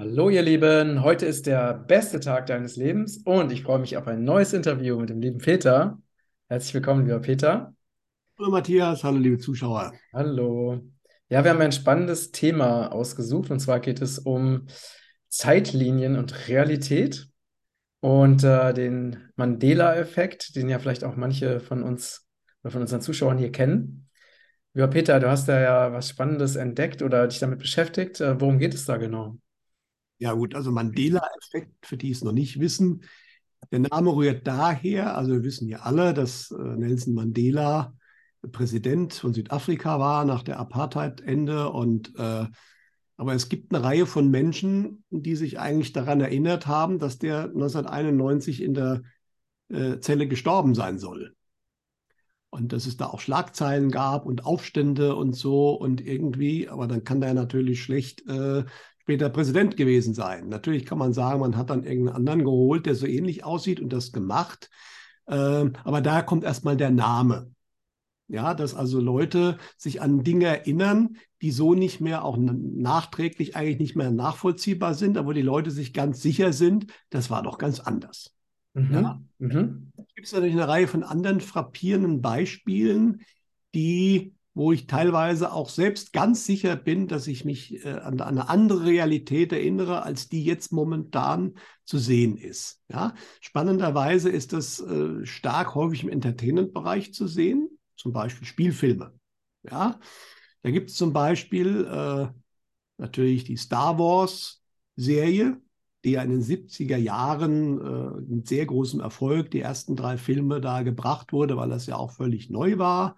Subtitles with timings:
[0.00, 4.06] Hallo ihr Lieben, heute ist der beste Tag deines Lebens und ich freue mich auf
[4.06, 6.00] ein neues Interview mit dem lieben Peter.
[6.48, 7.74] Herzlich willkommen, lieber Peter.
[8.38, 9.92] Hallo Matthias, hallo liebe Zuschauer.
[10.12, 10.84] Hallo.
[11.28, 14.68] Ja, wir haben ein spannendes Thema ausgesucht und zwar geht es um
[15.30, 17.28] Zeitlinien und Realität
[17.98, 22.24] und äh, den Mandela-Effekt, den ja vielleicht auch manche von uns
[22.62, 24.08] oder von unseren Zuschauern hier kennen.
[24.74, 28.20] Lieber Peter, du hast da ja was Spannendes entdeckt oder dich damit beschäftigt.
[28.20, 29.38] Äh, worum geht es da genau?
[30.18, 33.02] Ja gut, also Mandela-Effekt, für die es noch nicht wissen.
[33.70, 37.94] Der Name rührt daher, also wir wissen ja alle, dass äh, Nelson Mandela
[38.52, 41.72] Präsident von Südafrika war nach der Apartheid-Ende
[42.16, 42.46] äh,
[43.16, 47.44] aber es gibt eine Reihe von Menschen, die sich eigentlich daran erinnert haben, dass der
[47.44, 49.02] 1991 in der
[49.70, 51.34] äh, Zelle gestorben sein soll.
[52.50, 57.02] Und dass es da auch Schlagzeilen gab und Aufstände und so und irgendwie, aber dann
[57.02, 58.64] kann der natürlich schlecht äh,
[59.08, 60.50] später Präsident gewesen sein.
[60.50, 63.90] Natürlich kann man sagen, man hat dann irgendeinen anderen geholt, der so ähnlich aussieht und
[63.90, 64.68] das gemacht.
[65.24, 65.32] Äh,
[65.82, 67.50] aber da kommt erstmal der Name.
[68.26, 73.78] Ja, dass also Leute sich an Dinge erinnern, die so nicht mehr auch nachträglich eigentlich
[73.78, 77.56] nicht mehr nachvollziehbar sind, aber wo die Leute sich ganz sicher sind, das war doch
[77.56, 78.34] ganz anders.
[78.74, 78.92] Mhm.
[78.92, 79.22] Ja.
[79.38, 79.90] Mhm.
[80.14, 83.22] Gibt es natürlich eine Reihe von anderen frappierenden Beispielen,
[83.74, 88.22] die, wo ich teilweise auch selbst ganz sicher bin, dass ich mich äh, an, an,
[88.22, 92.82] eine andere Realität erinnere, als die jetzt momentan zu sehen ist.
[92.88, 93.14] Ja.
[93.40, 99.12] Spannenderweise ist das äh, stark häufig im Entertainment-Bereich zu sehen zum Beispiel Spielfilme.
[99.62, 100.00] Ja,
[100.62, 102.26] da gibt es zum Beispiel äh,
[102.96, 105.60] natürlich die Star Wars-Serie,
[106.04, 110.60] die ja in den 70er Jahren äh, mit sehr großem Erfolg die ersten drei Filme
[110.60, 113.14] da gebracht wurde, weil das ja auch völlig neu war.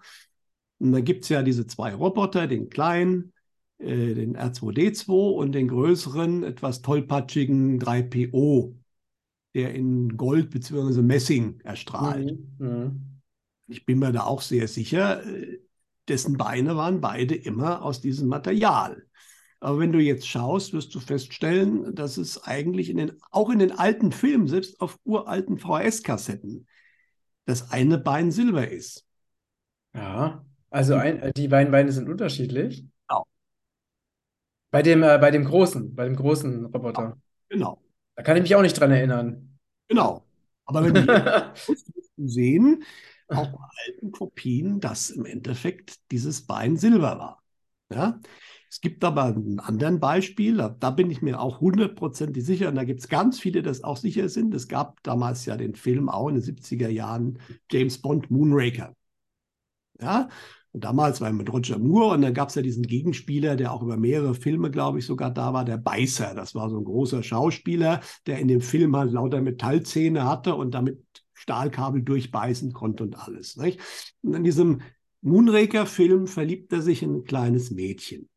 [0.81, 3.33] Und dann gibt es ja diese zwei Roboter, den kleinen,
[3.77, 8.75] äh, den R2D2 und den größeren, etwas tollpatschigen 3PO,
[9.53, 11.01] der in Gold bzw.
[11.01, 12.37] Messing erstrahlt.
[12.59, 12.67] Mhm.
[12.67, 13.11] Mhm
[13.71, 15.59] ich bin mir da auch sehr sicher, äh,
[16.07, 19.05] dessen Beine waren beide immer aus diesem Material.
[19.59, 23.59] Aber wenn du jetzt schaust, wirst du feststellen, dass es eigentlich in den, auch in
[23.59, 26.67] den alten Filmen, selbst auf uralten VHS-Kassetten,
[27.45, 29.05] das eine Bein Silber ist.
[29.93, 32.85] Ja, also ein, äh, die beiden Beine sind unterschiedlich.
[33.07, 33.27] Genau.
[34.71, 37.17] Bei dem, äh, bei dem großen, bei dem großen Roboter.
[37.49, 37.81] Genau.
[38.15, 39.59] Da kann ich mich auch nicht dran erinnern.
[39.87, 40.23] Genau.
[40.65, 41.53] Aber wenn wir
[42.17, 42.83] sehen,
[43.27, 47.43] auch bei alten Kopien, dass im Endeffekt dieses Bein Silber war.
[47.89, 48.19] Ja?
[48.69, 52.75] Es gibt aber ein anderes Beispiel, da, da, bin ich mir auch hundertprozentig sicher, und
[52.75, 54.53] da gibt es ganz viele, die das auch sicher sind.
[54.53, 57.39] Es gab damals ja den Film auch in den 70er Jahren,
[57.69, 58.95] James Bond Moonraker.
[59.99, 60.29] Ja,
[60.73, 63.73] und damals war er mit Roger Moore und dann gab es ja diesen Gegenspieler, der
[63.73, 66.33] auch über mehrere Filme, glaube ich, sogar da war, der Beißer.
[66.33, 70.71] Das war so ein großer Schauspieler, der in dem Film halt lauter Metallzähne hatte und
[70.73, 73.57] damit Stahlkabel durchbeißen konnte und alles.
[73.57, 73.81] Nicht?
[74.21, 74.81] Und in diesem
[75.21, 78.29] Moonraker-Film verliebt er sich in ein kleines Mädchen.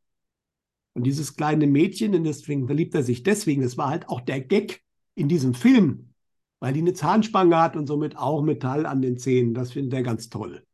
[0.94, 4.82] Und dieses kleine Mädchen, deswegen verliebt er sich deswegen, das war halt auch der Gag
[5.14, 6.10] in diesem Film,
[6.58, 9.54] weil die eine Zahnspange hat und somit auch Metall an den Zähnen.
[9.54, 10.64] Das findet er ganz toll.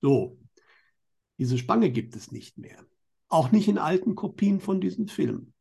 [0.00, 0.38] So,
[1.38, 2.78] diese Spange gibt es nicht mehr.
[3.28, 5.52] Auch nicht in alten Kopien von diesem Film.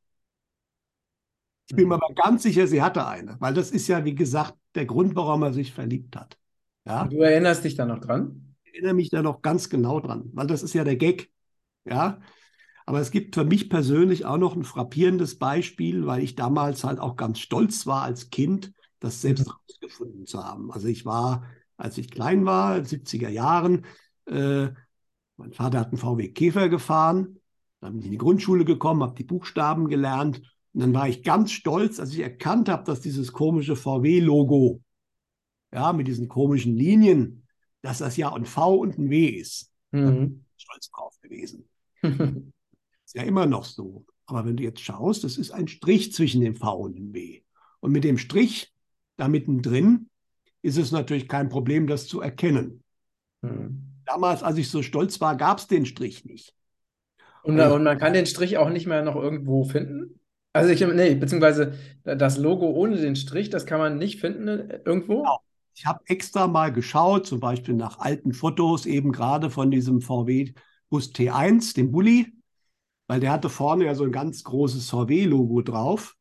[1.67, 2.03] Ich bin mir mhm.
[2.03, 5.43] aber ganz sicher, sie hatte eine, weil das ist ja, wie gesagt, der Grund, warum
[5.43, 6.37] er sich verliebt hat.
[6.85, 7.05] Ja?
[7.05, 8.55] Du erinnerst dich da noch dran?
[8.63, 11.31] Ich erinnere mich da noch ganz genau dran, weil das ist ja der Gag.
[11.85, 12.21] Ja.
[12.85, 16.99] Aber es gibt für mich persönlich auch noch ein frappierendes Beispiel, weil ich damals halt
[16.99, 20.25] auch ganz stolz war als Kind, das selbst herausgefunden mhm.
[20.27, 20.71] zu haben.
[20.71, 21.45] Also ich war,
[21.77, 23.85] als ich klein war, in den 70er Jahren,
[24.27, 24.69] äh,
[25.37, 27.39] mein Vater hat einen VW Käfer gefahren,
[27.81, 30.41] dann bin ich in die Grundschule gekommen, habe die Buchstaben gelernt
[30.73, 34.81] und dann war ich ganz stolz, als ich erkannt habe, dass dieses komische VW-Logo,
[35.73, 37.45] ja, mit diesen komischen Linien,
[37.81, 39.71] dass das ja ein V und ein W ist.
[39.91, 40.45] Mhm.
[40.57, 41.69] stolz drauf gewesen.
[42.01, 44.05] ist ja immer noch so.
[44.25, 47.41] Aber wenn du jetzt schaust, das ist ein Strich zwischen dem V und dem W.
[47.79, 48.73] Und mit dem Strich
[49.17, 50.09] da mittendrin
[50.61, 52.83] ist es natürlich kein Problem, das zu erkennen.
[53.41, 53.94] Mhm.
[54.05, 56.53] Damals, als ich so stolz war, gab es den Strich nicht.
[57.43, 60.19] Und, und, man kann den Strich auch nicht mehr noch irgendwo finden?
[60.53, 64.79] Also ich, nee, beziehungsweise das Logo ohne den Strich, das kann man nicht finden äh,
[64.85, 65.17] irgendwo?
[65.17, 65.39] Genau.
[65.77, 70.53] Ich habe extra mal geschaut, zum Beispiel nach alten Fotos, eben gerade von diesem VW
[70.89, 72.33] Bus T1, dem Bulli,
[73.07, 76.15] weil der hatte vorne ja so ein ganz großes VW-Logo drauf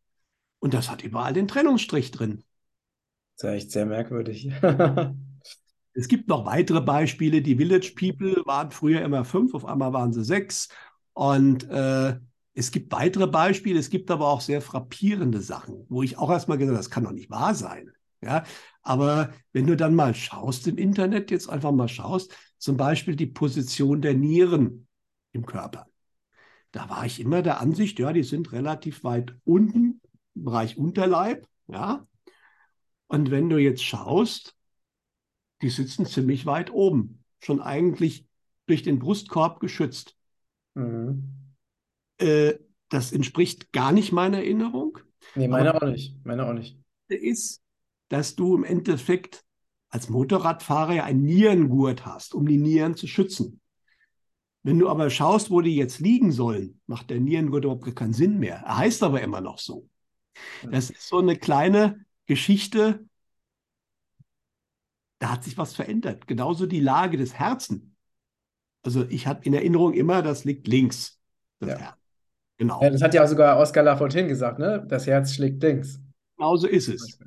[0.58, 2.42] und das hat überall den Trennungsstrich drin.
[3.36, 4.50] Das ist ja echt sehr merkwürdig.
[5.94, 7.42] es gibt noch weitere Beispiele.
[7.42, 10.68] Die Village People waren früher immer fünf, auf einmal waren sie sechs.
[11.12, 12.18] Und äh,
[12.54, 16.58] Es gibt weitere Beispiele, es gibt aber auch sehr frappierende Sachen, wo ich auch erstmal
[16.58, 17.90] gesagt habe, das kann doch nicht wahr sein.
[18.22, 18.44] Ja,
[18.82, 23.26] aber wenn du dann mal schaust im Internet, jetzt einfach mal schaust, zum Beispiel die
[23.26, 24.86] Position der Nieren
[25.32, 25.86] im Körper.
[26.72, 30.00] Da war ich immer der Ansicht, ja, die sind relativ weit unten,
[30.34, 32.06] im Bereich Unterleib, ja.
[33.06, 34.54] Und wenn du jetzt schaust,
[35.64, 38.26] die sitzen ziemlich weit oben, schon eigentlich
[38.66, 40.14] durch den Brustkorb geschützt.
[40.74, 41.32] Mhm.
[42.18, 42.54] Äh,
[42.90, 44.98] das entspricht gar nicht meiner Erinnerung.
[45.34, 46.14] Nee, meine auch nicht.
[46.24, 46.78] Meine auch nicht.
[47.08, 47.62] Ist,
[48.10, 49.42] dass du im Endeffekt
[49.88, 53.60] als Motorradfahrer ja einen Nierengurt hast, um die Nieren zu schützen.
[54.62, 58.38] Wenn du aber schaust, wo die jetzt liegen sollen, macht der Nierengurt überhaupt keinen Sinn
[58.38, 58.56] mehr.
[58.56, 59.88] Er heißt aber immer noch so.
[60.70, 63.06] Das ist so eine kleine Geschichte,
[65.24, 66.26] da hat sich was verändert.
[66.26, 67.80] Genauso die Lage des Herzens.
[68.82, 71.18] Also ich habe in Erinnerung immer, das liegt links.
[71.60, 71.78] Das ja.
[71.78, 71.96] Herz.
[72.58, 72.82] Genau.
[72.82, 74.84] Ja, das hat ja sogar Oskar Lafontaine gesagt, ne?
[74.86, 75.98] Das Herz schlägt links.
[76.36, 77.18] Genauso ist es.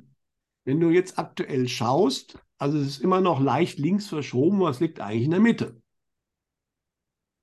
[0.64, 5.00] Wenn du jetzt aktuell schaust, also es ist immer noch leicht links verschoben, was liegt
[5.00, 5.82] eigentlich in der Mitte.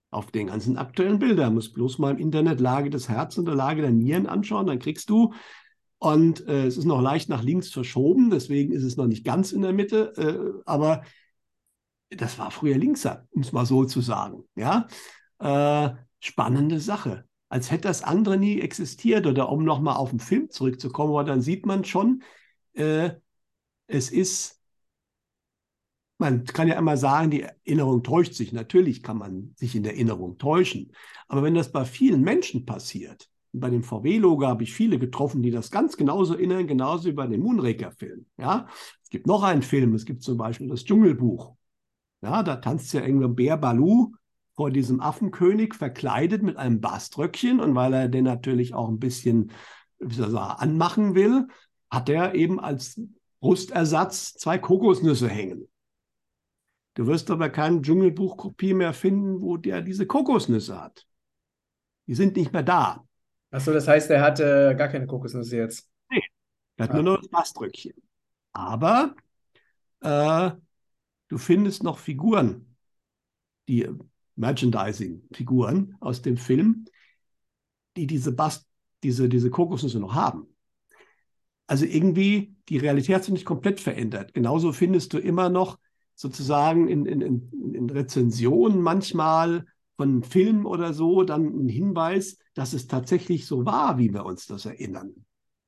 [0.09, 1.49] Auf den ganzen aktuellen Bildern.
[1.49, 4.67] Du musst bloß mal im Internet Lage des Herzens und der Lage der Nieren anschauen,
[4.67, 5.33] dann kriegst du
[5.99, 9.51] und äh, es ist noch leicht nach links verschoben, deswegen ist es noch nicht ganz
[9.51, 11.03] in der Mitte, äh, aber
[12.09, 14.43] das war früher Linkser, um es mal so zu sagen.
[14.55, 14.87] Ja?
[15.39, 17.25] Äh, spannende Sache.
[17.49, 19.27] Als hätte das andere nie existiert.
[19.27, 22.23] Oder um nochmal auf den Film zurückzukommen, aber dann sieht man schon,
[22.73, 23.11] äh,
[23.87, 24.61] es ist,
[26.17, 28.53] man kann ja immer sagen, die Erinnerung täuscht sich.
[28.53, 30.91] Natürlich kann man sich in der Erinnerung täuschen.
[31.27, 35.51] Aber wenn das bei vielen Menschen passiert, bei dem VW-Logo habe ich viele getroffen, die
[35.51, 38.25] das ganz genauso erinnern, genauso wie bei dem Moonraker-Film.
[38.37, 38.67] Ja?
[39.03, 41.55] Es gibt noch einen Film, es gibt zum Beispiel das Dschungelbuch.
[42.21, 44.13] Ja, da tanzt ja irgendwie Bär Balu
[44.55, 49.51] vor diesem Affenkönig verkleidet mit einem Baströckchen und weil er den natürlich auch ein bisschen
[49.99, 51.47] wie soll ich sagen, anmachen will,
[51.89, 53.01] hat er eben als
[53.39, 55.67] Brustersatz zwei Kokosnüsse hängen.
[56.95, 61.05] Du wirst aber keine Dschungelbuchkopie mehr finden, wo der diese Kokosnüsse hat.
[62.07, 63.05] Die sind nicht mehr da.
[63.55, 65.89] Achso, das heißt, er hatte gar keine Kokosnüsse jetzt.
[66.09, 66.21] Nee,
[66.75, 66.95] er hat ah.
[66.95, 67.93] nur noch das Baströckchen.
[68.51, 69.15] Aber
[70.01, 70.51] äh,
[71.29, 72.75] du findest noch Figuren,
[73.69, 73.87] die
[74.35, 76.83] Merchandising-Figuren aus dem Film,
[77.95, 78.67] die diese, Bast
[79.03, 80.53] diese, diese Kokosnüsse noch haben.
[81.65, 84.33] Also irgendwie, die Realität hat sich nicht komplett verändert.
[84.33, 85.79] Genauso findest du immer noch
[86.13, 89.65] sozusagen in, in, in Rezensionen manchmal
[89.97, 94.47] von Filmen oder so dann einen Hinweis, dass es tatsächlich so war, wie wir uns
[94.47, 95.25] das erinnern.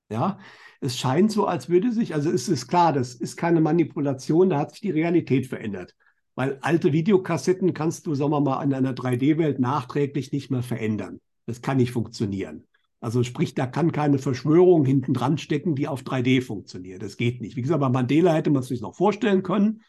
[0.09, 0.39] Ja,
[0.79, 4.57] es scheint so, als würde sich, also es ist klar, das ist keine Manipulation, da
[4.59, 5.95] hat sich die Realität verändert.
[6.35, 11.19] Weil alte Videokassetten kannst du, sagen wir mal, in einer 3D-Welt nachträglich nicht mehr verändern.
[11.45, 12.67] Das kann nicht funktionieren.
[12.99, 17.01] Also sprich, da kann keine Verschwörung hinten dran stecken, die auf 3D funktioniert.
[17.01, 17.55] Das geht nicht.
[17.55, 19.81] Wie gesagt, bei Mandela hätte man es sich noch vorstellen können,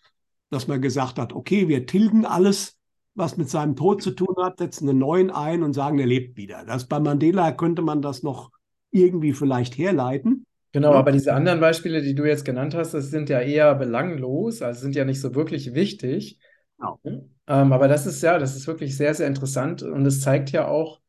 [0.51, 2.78] dass man gesagt hat, okay, wir tilgen alles,
[3.19, 6.37] was mit seinem Tod zu tun hat, setzen einen neuen ein und sagen, er lebt
[6.37, 6.65] wieder.
[6.65, 8.51] Das bei Mandela könnte man das noch
[8.91, 10.47] irgendwie vielleicht herleiten.
[10.73, 14.63] Genau, aber diese anderen Beispiele, die du jetzt genannt hast, das sind ja eher belanglos,
[14.63, 16.39] also sind ja nicht so wirklich wichtig.
[16.79, 17.01] Genau.
[17.47, 20.69] Ähm, aber das ist ja, das ist wirklich sehr, sehr interessant und es zeigt ja
[20.69, 21.01] auch,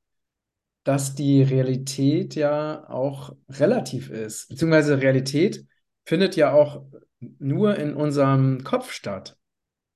[0.83, 4.47] dass die Realität ja auch relativ ist.
[4.49, 5.65] Beziehungsweise Realität
[6.05, 6.83] findet ja auch
[7.19, 9.37] nur in unserem Kopf statt.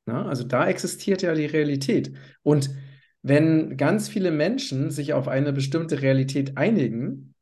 [0.05, 2.13] Na, also da existiert ja die Realität.
[2.41, 2.69] Und
[3.22, 7.33] wenn ganz viele Menschen sich auf eine bestimmte Realität einigen,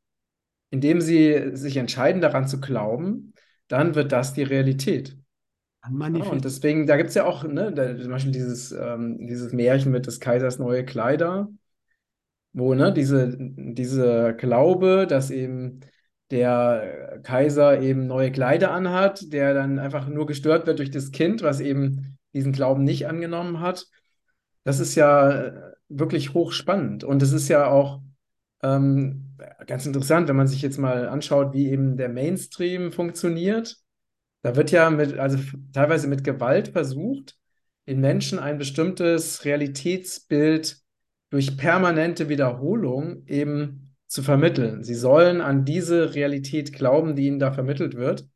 [0.70, 3.34] indem sie sich entscheiden, daran zu glauben,
[3.68, 5.16] dann wird das die Realität.
[6.12, 9.52] Ja, und deswegen, da gibt es ja auch ne, da, zum Beispiel dieses, ähm, dieses
[9.52, 11.48] Märchen mit des Kaisers neue Kleider,
[12.52, 15.80] wo ne, diese, diese Glaube, dass eben
[16.30, 21.42] der Kaiser eben neue Kleider anhat, der dann einfach nur gestört wird durch das Kind,
[21.42, 23.86] was eben diesen Glauben nicht angenommen hat.
[24.64, 27.04] Das ist ja wirklich hochspannend.
[27.04, 28.00] Und es ist ja auch
[28.62, 29.36] ähm,
[29.66, 33.76] ganz interessant, wenn man sich jetzt mal anschaut, wie eben der Mainstream funktioniert.
[34.42, 35.38] Da wird ja mit, also
[35.72, 37.36] teilweise mit Gewalt versucht,
[37.86, 40.78] den Menschen ein bestimmtes Realitätsbild
[41.30, 44.84] durch permanente Wiederholung eben zu vermitteln.
[44.84, 48.26] Sie sollen an diese Realität glauben, die ihnen da vermittelt wird.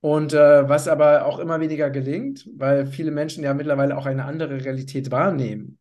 [0.00, 4.24] Und äh, was aber auch immer weniger gelingt, weil viele Menschen ja mittlerweile auch eine
[4.24, 5.78] andere Realität wahrnehmen.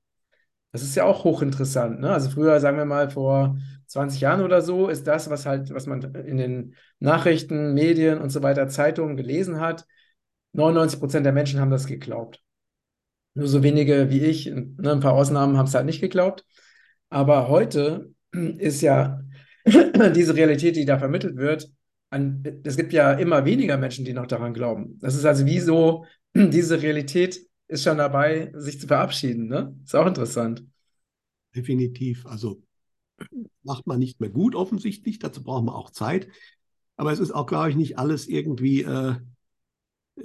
[0.71, 1.99] Das ist ja auch hochinteressant.
[1.99, 2.11] Ne?
[2.11, 3.57] Also früher, sagen wir mal, vor
[3.87, 8.31] 20 Jahren oder so, ist das, was halt, was man in den Nachrichten, Medien und
[8.31, 9.85] so weiter, Zeitungen gelesen hat,
[10.53, 12.41] 99 Prozent der Menschen haben das geglaubt.
[13.35, 16.43] Nur so wenige wie ich, ne, ein paar Ausnahmen haben es halt nicht geglaubt.
[17.09, 19.21] Aber heute ist ja
[19.65, 21.69] diese Realität, die da vermittelt wird.
[22.09, 24.97] An, es gibt ja immer weniger Menschen, die noch daran glauben.
[24.99, 29.47] Das ist also wie so, diese Realität ist schon dabei, sich zu verabschieden.
[29.47, 29.75] Ne?
[29.83, 30.63] Ist auch interessant.
[31.55, 32.25] Definitiv.
[32.25, 32.61] Also
[33.63, 35.19] macht man nicht mehr gut offensichtlich.
[35.19, 36.27] Dazu braucht man auch Zeit.
[36.95, 39.15] Aber es ist auch, glaube ich, nicht alles irgendwie äh,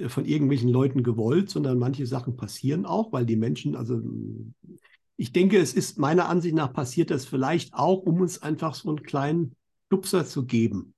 [0.07, 4.01] von irgendwelchen Leuten gewollt, sondern manche Sachen passieren auch, weil die Menschen, also
[5.17, 8.89] ich denke, es ist meiner Ansicht nach passiert das vielleicht auch, um uns einfach so
[8.89, 9.55] einen kleinen
[9.87, 10.93] Stupser zu geben.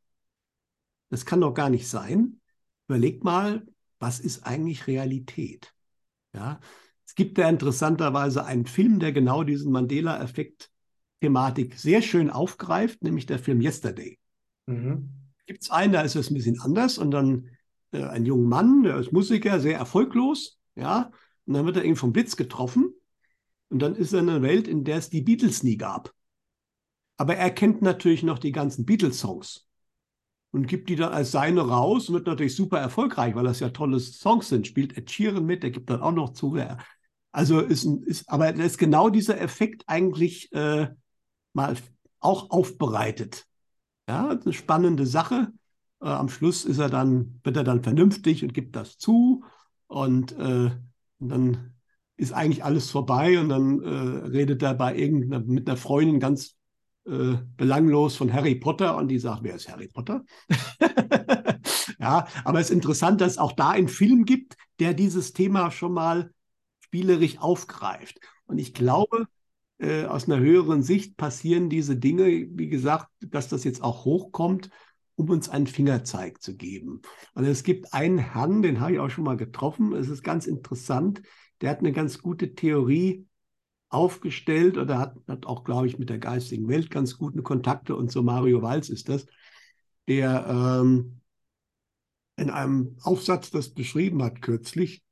[1.15, 2.41] Das kann doch gar nicht sein.
[2.89, 3.65] Überlegt mal,
[3.99, 5.73] was ist eigentlich Realität?
[6.33, 6.59] Ja,
[7.05, 13.39] es gibt ja interessanterweise einen Film, der genau diesen Mandela-Effekt-Thematik sehr schön aufgreift, nämlich der
[13.39, 14.19] Film Yesterday.
[14.65, 15.09] Mhm.
[15.45, 17.49] Gibt es einen, da ist es ein bisschen anders und dann
[17.93, 21.11] äh, ein junger Mann, der ist Musiker, sehr erfolglos, ja,
[21.45, 22.93] und dann wird er irgendwie vom Blitz getroffen
[23.69, 26.13] und dann ist er in einer Welt, in der es die Beatles nie gab.
[27.15, 29.65] Aber er kennt natürlich noch die ganzen Beatles-Songs
[30.55, 33.69] und gibt die dann als seine raus und wird natürlich super erfolgreich, weil das ja
[33.69, 34.65] tolle Songs sind.
[34.65, 36.57] Spielt Ed Sheeran mit, der gibt dann auch noch zu.
[37.33, 40.87] Also ist, ist aber da ist genau dieser Effekt eigentlich äh,
[41.51, 41.75] mal
[42.21, 43.45] auch aufbereitet.
[44.07, 45.51] Ja, eine spannende Sache.
[46.01, 49.43] Äh, am Schluss ist er dann, wird er dann vernünftig und gibt das zu.
[49.87, 50.71] Und, äh,
[51.19, 51.73] und dann
[52.15, 56.54] ist eigentlich alles vorbei und dann äh, redet er bei irgendeiner mit einer Freundin ganz
[57.05, 60.23] äh, belanglos von Harry Potter und die sagt, wer ist Harry Potter?
[61.99, 65.71] ja, aber es ist interessant, dass es auch da einen Film gibt, der dieses Thema
[65.71, 66.31] schon mal
[66.79, 68.19] spielerisch aufgreift.
[68.45, 69.27] Und ich glaube,
[69.77, 74.69] äh, aus einer höheren Sicht passieren diese Dinge, wie gesagt, dass das jetzt auch hochkommt,
[75.15, 77.01] um uns einen Fingerzeig zu geben.
[77.33, 79.93] Und es gibt einen Herrn, den habe ich auch schon mal getroffen.
[79.93, 81.21] Es ist ganz interessant.
[81.61, 83.25] Der hat eine ganz gute Theorie
[83.89, 88.11] aufgestellt oder hat, hat auch, glaube ich, mit der geistigen Welt ganz gute Kontakte und
[88.11, 89.25] so Mario Walz ist das,
[90.07, 91.21] der ähm,
[92.37, 95.03] in einem Aufsatz das beschrieben hat kürzlich,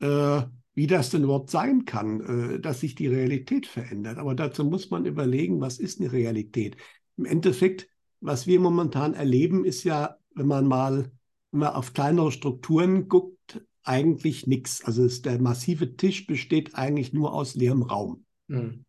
[0.00, 0.42] äh,
[0.74, 2.20] wie das denn überhaupt sein kann,
[2.54, 4.18] äh, dass sich die Realität verändert.
[4.18, 6.76] Aber dazu muss man überlegen, was ist eine Realität?
[7.16, 7.88] Im Endeffekt,
[8.20, 11.10] was wir momentan erleben, ist ja, wenn man mal
[11.50, 13.37] wenn man auf kleinere Strukturen guckt,
[13.84, 14.84] eigentlich nichts.
[14.84, 18.24] Also ist, der massive Tisch besteht eigentlich nur aus leerem Raum.
[18.48, 18.84] Mhm.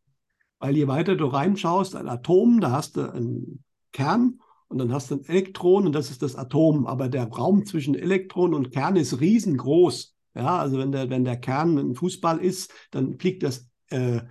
[0.60, 5.10] Weil je weiter du reinschaust, ein Atom, da hast du einen Kern und dann hast
[5.10, 6.86] du ein Elektron und das ist das Atom.
[6.86, 10.15] Aber der Raum zwischen Elektron und Kern ist riesengroß.
[10.36, 14.22] Ja, also wenn der, wenn der Kern ein Fußball ist, dann fliegt das äh,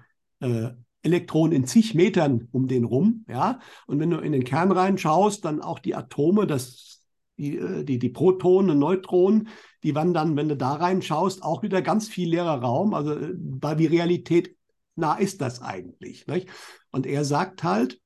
[0.40, 0.70] äh,
[1.02, 3.24] Elektron in zig Metern um den rum.
[3.28, 6.97] Ja, und wenn du in den Kern reinschaust, dann auch die Atome, das,
[7.38, 9.48] die, äh, die, die Protonen und Neutronen,
[9.82, 12.94] die wandern, wenn du da reinschaust, auch wieder ganz viel leerer Raum.
[12.94, 14.56] Also, weil äh, die Realität
[14.96, 16.26] nah ist das eigentlich?
[16.26, 16.48] Nicht?
[16.90, 18.00] Und er sagt halt,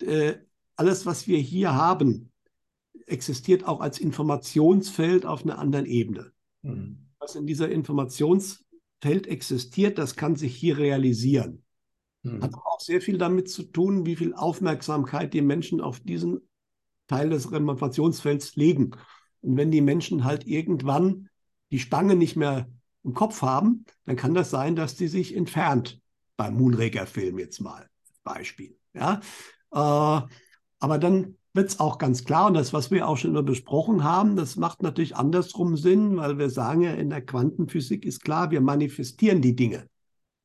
[0.00, 0.34] äh,
[0.76, 2.30] alles, was wir hier haben,
[3.06, 6.32] existiert auch als Informationsfeld auf einer anderen Ebene.
[6.62, 7.08] Mhm.
[7.18, 11.62] Was in dieser Informationsfeld existiert, das kann sich hier realisieren.
[12.22, 12.42] Mhm.
[12.42, 16.40] Hat auch sehr viel damit zu tun, wie viel Aufmerksamkeit die Menschen auf diesen
[17.12, 18.92] Teil des Informationsfelds legen.
[19.42, 21.28] Und wenn die Menschen halt irgendwann
[21.70, 22.68] die Spange nicht mehr
[23.04, 26.00] im Kopf haben, dann kann das sein, dass die sich entfernt
[26.38, 27.86] beim Moonraker-Film jetzt mal
[28.24, 28.78] Beispiel.
[28.94, 29.20] Ja?
[29.72, 30.26] Äh,
[30.78, 34.04] aber dann wird es auch ganz klar, und das, was wir auch schon immer besprochen
[34.04, 38.50] haben, das macht natürlich andersrum Sinn, weil wir sagen ja, in der Quantenphysik ist klar,
[38.50, 39.86] wir manifestieren die Dinge.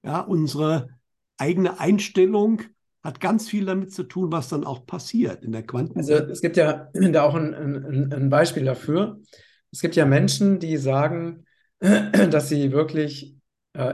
[0.03, 0.89] Ja, unsere
[1.37, 2.61] eigene Einstellung
[3.07, 6.13] hat ganz viel damit zu tun, was dann auch passiert in der Quantenphysik.
[6.13, 9.21] Also es gibt ja da auch ein, ein, ein Beispiel dafür.
[9.71, 11.45] Es gibt ja Menschen, die sagen,
[11.79, 13.37] dass sie wirklich
[13.71, 13.93] äh,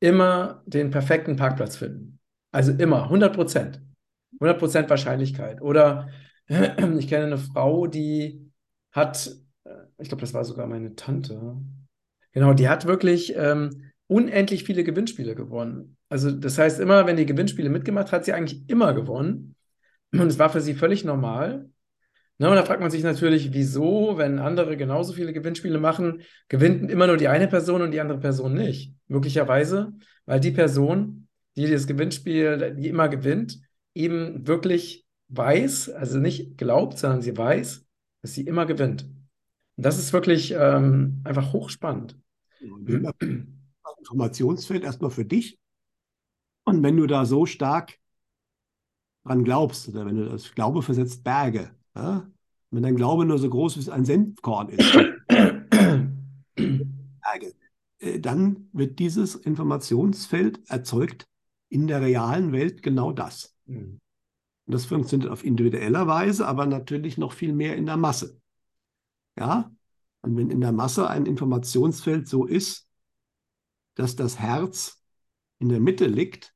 [0.00, 2.20] immer den perfekten Parkplatz finden.
[2.50, 3.82] Also immer, 100 Prozent.
[4.40, 5.60] 100 Prozent Wahrscheinlichkeit.
[5.60, 6.08] Oder
[6.48, 8.50] ich kenne eine Frau, die
[8.92, 9.30] hat,
[9.64, 11.58] äh, ich glaube, das war sogar meine Tante.
[12.32, 15.96] Genau, die hat wirklich ähm, unendlich viele Gewinnspiele gewonnen.
[16.08, 19.54] Also das heißt, immer, wenn die Gewinnspiele mitgemacht hat, sie eigentlich immer gewonnen.
[20.12, 21.68] Und es war für sie völlig normal.
[22.38, 26.90] Na, und da fragt man sich natürlich, wieso, wenn andere genauso viele Gewinnspiele machen, gewinnt
[26.90, 28.94] immer nur die eine Person und die andere Person nicht.
[29.08, 29.92] Möglicherweise,
[30.24, 33.60] weil die Person, die das Gewinnspiel, die immer gewinnt,
[33.94, 37.84] eben wirklich weiß, also nicht glaubt, sondern sie weiß,
[38.22, 39.02] dass sie immer gewinnt.
[39.76, 42.16] Und das ist wirklich ähm, einfach hochspannend.
[44.08, 45.58] Informationsfeld erstmal für dich.
[46.64, 47.98] Und wenn du da so stark
[49.24, 52.30] dran glaubst, oder wenn du das Glaube versetzt Berge, ja?
[52.70, 54.94] Wenn dein Glaube nur so groß wie ein Senfkorn ist,
[57.98, 61.26] äh, dann wird dieses Informationsfeld erzeugt
[61.70, 63.56] in der realen Welt genau das.
[63.66, 64.00] Mhm.
[64.66, 68.38] Und das funktioniert auf individueller Weise, aber natürlich noch viel mehr in der Masse.
[69.38, 69.72] Ja?
[70.20, 72.87] Und wenn in der Masse ein Informationsfeld so ist,
[73.98, 75.02] dass das Herz
[75.58, 76.54] in der Mitte liegt,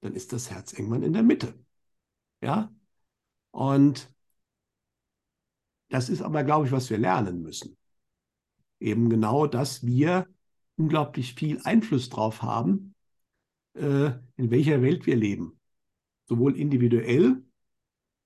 [0.00, 1.58] dann ist das Herz irgendwann in der Mitte.
[2.40, 2.72] Ja?
[3.50, 4.14] Und
[5.88, 7.76] das ist aber, glaube ich, was wir lernen müssen.
[8.78, 10.28] Eben genau, dass wir
[10.76, 12.94] unglaublich viel Einfluss drauf haben,
[13.74, 15.58] äh, in welcher Welt wir leben.
[16.26, 17.42] Sowohl individuell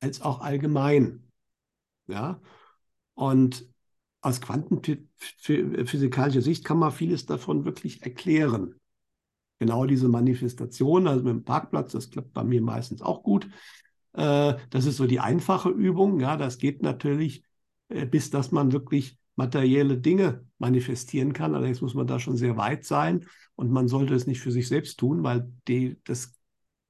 [0.00, 1.32] als auch allgemein.
[2.06, 2.42] Ja?
[3.14, 3.66] Und
[4.24, 8.74] aus quantenphysikalischer Sicht kann man vieles davon wirklich erklären.
[9.58, 13.48] Genau diese Manifestation, also mit dem Parkplatz, das klappt bei mir meistens auch gut.
[14.14, 16.20] Äh, das ist so die einfache Übung.
[16.20, 17.44] Ja, das geht natürlich,
[17.88, 21.54] äh, bis dass man wirklich materielle Dinge manifestieren kann.
[21.54, 23.26] Allerdings muss man da schon sehr weit sein
[23.56, 26.34] und man sollte es nicht für sich selbst tun, weil die, das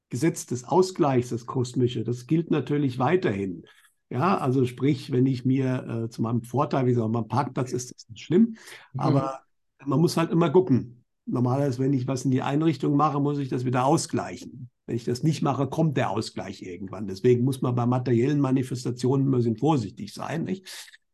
[0.08, 3.66] Gesetz des Ausgleichs, das kosmische, das gilt natürlich weiterhin.
[4.10, 7.94] Ja, also sprich, wenn ich mir äh, zu meinem Vorteil, wie gesagt, mein Parkplatz ist
[7.94, 8.56] das nicht schlimm,
[8.92, 9.00] mhm.
[9.00, 9.40] aber
[9.84, 11.04] man muss halt immer gucken.
[11.26, 14.68] Normalerweise, wenn ich was in die Einrichtung mache, muss ich das wieder ausgleichen.
[14.86, 17.06] Wenn ich das nicht mache, kommt der Ausgleich irgendwann.
[17.06, 20.44] Deswegen muss man bei materiellen Manifestationen immer ein vorsichtig sein.
[20.44, 20.66] Nicht?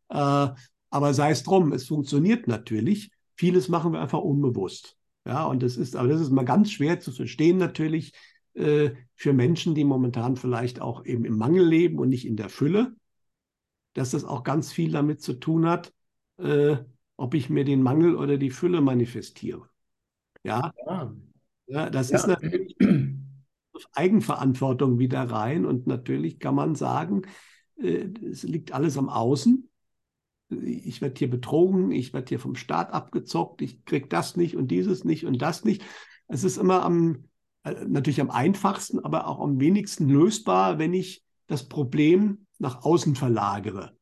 [0.09, 0.49] Äh,
[0.91, 3.13] aber sei es drum, es funktioniert natürlich.
[3.37, 4.97] Vieles machen wir einfach unbewusst.
[5.25, 8.13] Ja, und das ist, aber das ist mal ganz schwer zu verstehen natürlich
[8.53, 12.97] für Menschen, die momentan vielleicht auch eben im Mangel leben und nicht in der Fülle,
[13.95, 15.93] dass das auch ganz viel damit zu tun hat,
[16.39, 16.77] äh,
[17.17, 19.69] ob ich mir den Mangel oder die Fülle manifestiere.
[20.43, 21.15] Ja, ja.
[21.67, 22.17] ja das ja.
[22.17, 22.77] ist natürlich
[23.93, 27.23] Eigenverantwortung wieder rein und natürlich kann man sagen,
[27.77, 29.69] äh, es liegt alles am Außen.
[30.49, 34.69] Ich werde hier betrogen, ich werde hier vom Staat abgezockt, ich kriege das nicht und
[34.69, 35.85] dieses nicht und das nicht.
[36.27, 37.19] Es ist immer am, äh,
[37.65, 43.97] natürlich am einfachsten, aber auch am wenigsten lösbar, wenn ich das Problem nach außen verlagere.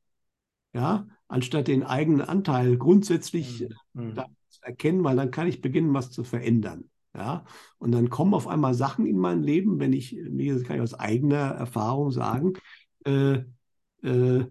[0.73, 4.11] Ja, anstatt den eigenen Anteil grundsätzlich mhm.
[4.11, 4.15] mhm.
[4.49, 6.91] zu erkennen, weil dann kann ich beginnen, was zu verändern.
[7.15, 7.45] Ja,
[7.79, 10.95] und dann kommen auf einmal Sachen in mein Leben, wenn ich, das kann ich aus
[10.95, 12.53] eigener Erfahrung sagen,
[13.05, 13.45] äh,
[14.03, 14.47] äh,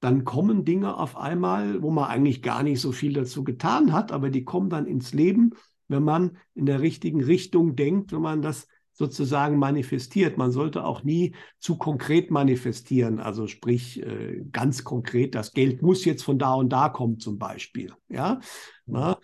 [0.00, 4.12] dann kommen Dinge auf einmal, wo man eigentlich gar nicht so viel dazu getan hat,
[4.12, 5.54] aber die kommen dann ins Leben,
[5.92, 10.36] wenn man in der richtigen Richtung denkt, wenn man das sozusagen manifestiert.
[10.36, 16.04] Man sollte auch nie zu konkret manifestieren, also sprich äh, ganz konkret, das Geld muss
[16.04, 17.92] jetzt von da und da kommen zum Beispiel.
[18.08, 18.40] Ja,
[18.86, 19.18] Na,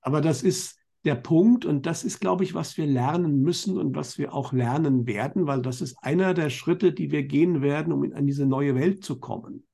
[0.00, 3.94] aber das ist der Punkt und das ist, glaube ich, was wir lernen müssen und
[3.94, 7.92] was wir auch lernen werden, weil das ist einer der Schritte, die wir gehen werden,
[7.92, 9.66] um in, in diese neue Welt zu kommen,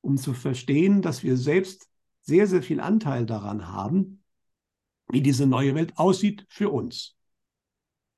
[0.00, 1.88] um zu verstehen, dass wir selbst
[2.20, 4.22] sehr, sehr viel Anteil daran haben,
[5.08, 7.16] wie diese neue Welt aussieht für uns.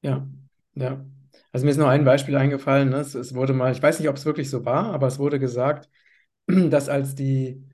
[0.03, 0.27] Ja,
[0.74, 1.05] ja.
[1.53, 2.90] Also mir ist noch ein Beispiel eingefallen.
[2.90, 2.96] Ne?
[2.96, 5.38] Es, es, wurde mal, ich weiß nicht, ob es wirklich so war, aber es wurde
[5.38, 5.88] gesagt,
[6.46, 7.64] dass als die,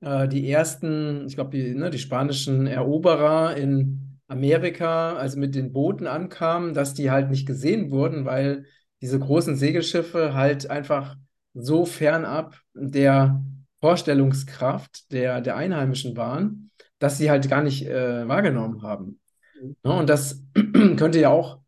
[0.00, 5.72] äh, die ersten, ich glaube, die, ne, die spanischen Eroberer in Amerika, also mit den
[5.72, 8.66] Booten ankamen, dass die halt nicht gesehen wurden, weil
[9.00, 11.16] diese großen Segelschiffe halt einfach
[11.54, 13.42] so fernab der
[13.80, 16.67] Vorstellungskraft der, der Einheimischen waren,
[16.98, 19.20] dass sie halt gar nicht äh, wahrgenommen haben.
[19.60, 19.76] Mhm.
[19.82, 19.92] Ne?
[19.92, 21.60] Und das könnte ja auch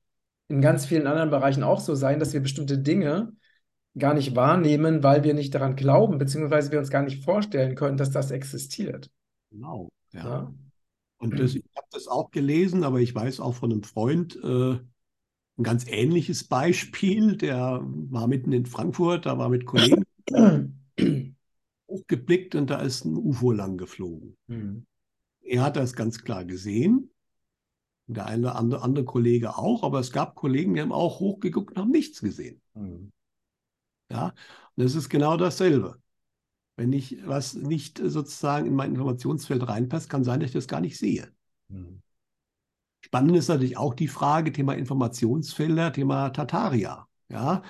[0.48, 3.32] in ganz vielen anderen Bereichen auch so sein, dass wir bestimmte Dinge
[3.96, 7.96] gar nicht wahrnehmen, weil wir nicht daran glauben, beziehungsweise wir uns gar nicht vorstellen können,
[7.96, 9.10] dass das existiert.
[9.50, 10.24] Genau, ja.
[10.24, 10.54] ja?
[11.18, 14.78] Und das, ich habe das auch gelesen, aber ich weiß auch von einem Freund, äh,
[15.58, 20.06] ein ganz ähnliches Beispiel, der war mitten in Frankfurt, da war mit Kollegen
[21.88, 24.36] hochgeblickt und da ist ein UFO lang geflogen.
[24.46, 24.86] Mhm.
[25.42, 27.10] Er hat das ganz klar gesehen
[28.14, 31.72] der eine oder andere, andere Kollege auch, aber es gab Kollegen, die haben auch hochgeguckt
[31.72, 32.60] und haben nichts gesehen.
[32.74, 33.12] Mhm.
[34.10, 34.26] Ja,
[34.76, 36.00] und das ist genau dasselbe.
[36.76, 40.80] Wenn ich was nicht sozusagen in mein Informationsfeld reinpasst, kann sein, dass ich das gar
[40.80, 41.30] nicht sehe.
[41.68, 42.02] Mhm.
[43.02, 47.06] Spannend ist natürlich auch die Frage, Thema Informationsfelder, Thema Tataria.
[47.28, 47.62] Ja,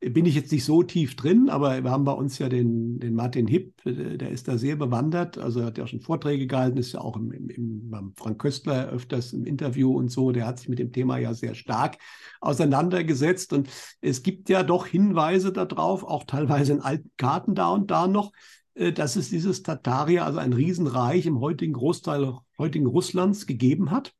[0.00, 3.14] bin ich jetzt nicht so tief drin, aber wir haben bei uns ja den, den
[3.14, 5.38] Martin Hipp, äh, der ist da sehr bewandert.
[5.38, 8.40] Also er hat ja schon Vorträge gehalten, ist ja auch im, im, im, beim Frank
[8.40, 10.32] Köstler öfters im Interview und so.
[10.32, 11.98] Der hat sich mit dem Thema ja sehr stark
[12.40, 13.52] auseinandergesetzt.
[13.52, 13.68] Und
[14.00, 18.32] es gibt ja doch Hinweise darauf, auch teilweise in alten Karten da und da noch,
[18.74, 24.14] äh, dass es dieses Tataria, also ein Riesenreich im heutigen Großteil heutigen Russlands gegeben hat,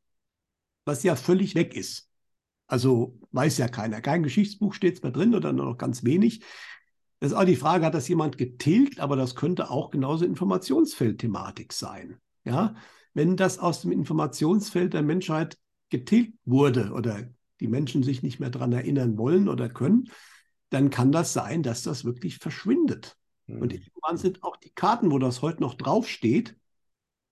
[0.84, 2.08] was ja völlig weg ist.
[2.66, 4.00] Also weiß ja keiner.
[4.00, 6.40] Kein Geschichtsbuch steht es mehr drin oder nur noch ganz wenig.
[7.20, 9.00] Das ist auch die Frage, hat das jemand getilgt?
[9.00, 12.18] Aber das könnte auch genauso Informationsfeldthematik sein.
[12.44, 12.74] Ja,
[13.14, 15.56] wenn das aus dem Informationsfeld der Menschheit
[15.88, 17.28] getilgt wurde oder
[17.60, 20.10] die Menschen sich nicht mehr daran erinnern wollen oder können,
[20.70, 23.16] dann kann das sein, dass das wirklich verschwindet.
[23.46, 23.62] Mhm.
[23.62, 26.56] Und irgendwann sind auch die Karten, wo das heute noch draufsteht,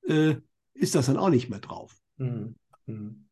[0.07, 0.37] äh,
[0.73, 1.97] ist das dann auch nicht mehr drauf.
[2.17, 2.57] Mhm.
[2.87, 3.24] Mhm.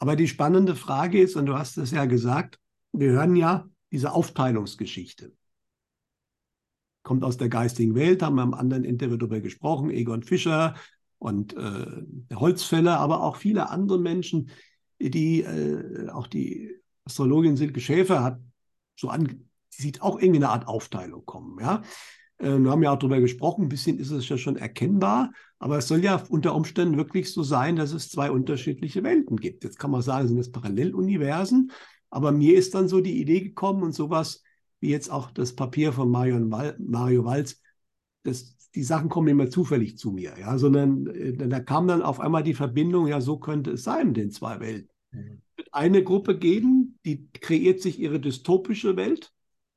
[0.00, 2.58] Aber die spannende Frage ist, und du hast es ja gesagt,
[2.92, 5.32] wir hören ja diese Aufteilungsgeschichte.
[7.02, 10.74] Kommt aus der geistigen Welt, haben wir am anderen Interview darüber gesprochen, Egon Fischer
[11.18, 12.02] und äh,
[12.34, 14.50] Holzfäller, aber auch viele andere Menschen,
[14.98, 18.40] die, äh, auch die Astrologin Silke Schäfer hat
[18.96, 21.58] so an, die sieht auch irgendwie eine Art Aufteilung kommen.
[21.60, 21.82] Ja?
[22.40, 25.78] Äh, wir haben ja auch darüber gesprochen, ein bisschen ist es ja schon erkennbar, aber
[25.78, 29.64] es soll ja unter Umständen wirklich so sein, dass es zwei unterschiedliche Welten gibt.
[29.64, 31.70] Jetzt kann man sagen, sind das Paralleluniversen,
[32.08, 34.42] aber mir ist dann so die Idee gekommen und sowas
[34.80, 36.40] wie jetzt auch das Papier von Mario,
[36.78, 37.60] Mario Walz,
[38.22, 42.18] das, die Sachen kommen immer zufällig zu mir, ja, sondern äh, da kam dann auf
[42.18, 44.88] einmal die Verbindung, ja, so könnte es sein in den zwei Welten.
[45.12, 45.42] Mhm.
[45.52, 49.32] Es wird eine Gruppe geben, die kreiert sich ihre dystopische Welt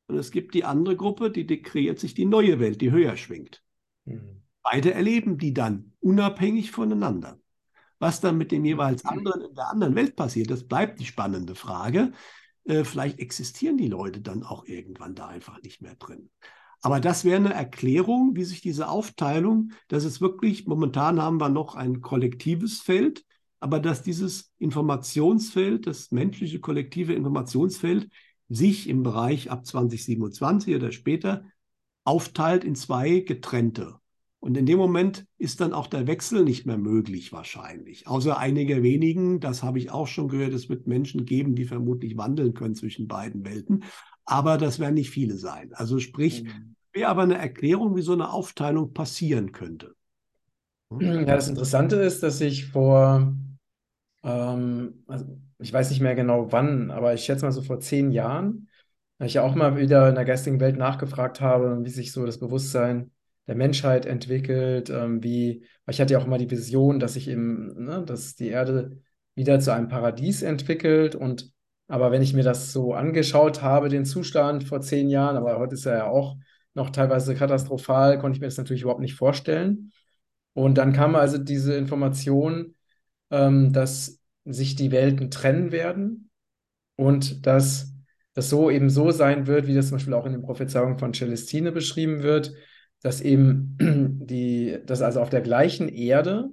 [0.08, 3.64] und es gibt die andere Gruppe, die kreiert sich die neue Welt, die höher schwingt.
[4.06, 4.44] Mhm.
[4.62, 7.40] Beide erleben die dann unabhängig voneinander.
[8.00, 11.56] Was dann mit dem jeweils anderen in der anderen Welt passiert, das bleibt die spannende
[11.56, 12.12] Frage.
[12.66, 16.30] Äh, vielleicht existieren die Leute dann auch irgendwann da einfach nicht mehr drin.
[16.82, 21.48] Aber das wäre eine Erklärung, wie sich diese Aufteilung, dass es wirklich, momentan haben wir
[21.48, 23.24] noch ein kollektives Feld,
[23.62, 28.10] aber dass dieses Informationsfeld, das menschliche kollektive Informationsfeld,
[28.56, 31.46] sich im Bereich ab 2027 oder später
[32.04, 33.96] aufteilt in zwei getrennte.
[34.40, 38.08] Und in dem Moment ist dann auch der Wechsel nicht mehr möglich wahrscheinlich.
[38.08, 42.18] Außer einiger wenigen, das habe ich auch schon gehört, es wird Menschen geben, die vermutlich
[42.18, 43.86] wandeln können zwischen beiden Welten.
[44.26, 45.72] Aber das werden nicht viele sein.
[45.74, 46.76] Also sprich, mhm.
[46.92, 49.96] wäre aber eine Erklärung, wie so eine Aufteilung passieren könnte.
[51.00, 53.34] Ja, das Interessante ist, dass ich vor,
[54.24, 55.26] ähm, also
[55.60, 58.70] ich weiß nicht mehr genau wann, aber ich schätze mal so vor zehn Jahren,
[59.20, 62.40] ich ja auch mal wieder in der geistigen Welt nachgefragt habe, wie sich so das
[62.40, 63.12] Bewusstsein
[63.48, 67.86] der Menschheit entwickelt, ähm, wie, ich hatte ja auch immer die Vision, dass sich eben,
[67.86, 69.00] ne, dass die Erde
[69.36, 71.52] wieder zu einem Paradies entwickelt und
[71.88, 75.76] aber wenn ich mir das so angeschaut habe, den Zustand vor zehn Jahren, aber heute
[75.76, 76.38] ist er ja auch
[76.74, 79.92] noch teilweise katastrophal, konnte ich mir das natürlich überhaupt nicht vorstellen.
[80.54, 82.76] Und dann kam also diese Information,
[83.34, 86.30] ähm, dass sich die Welten trennen werden
[86.96, 87.94] und dass
[88.36, 91.14] das so eben so sein wird, wie das zum Beispiel auch in den Prophezeiungen von
[91.14, 92.54] Celestine beschrieben wird,
[93.02, 93.78] dass eben
[94.26, 96.50] die, dass also auf der gleichen Erde,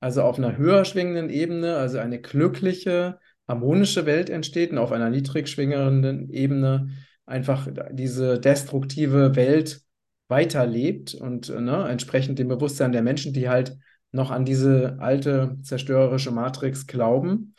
[0.00, 5.10] also auf einer höher schwingenden Ebene, also eine glückliche, harmonische Welt entsteht und auf einer
[5.10, 6.90] niedrig schwingenden Ebene
[7.24, 9.80] einfach diese destruktive Welt
[10.28, 13.78] weiterlebt und ne, entsprechend dem Bewusstsein der Menschen, die halt
[14.12, 17.54] noch an diese alte zerstörerische Matrix glauben